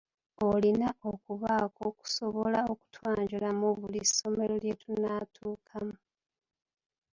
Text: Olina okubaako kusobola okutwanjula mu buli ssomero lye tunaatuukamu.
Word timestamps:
Olina 0.49 0.89
okubaako 1.11 1.83
kusobola 1.99 2.59
okutwanjula 2.71 3.49
mu 3.59 3.69
buli 3.77 4.01
ssomero 4.07 4.55
lye 4.63 4.73
tunaatuukamu. 4.81 5.95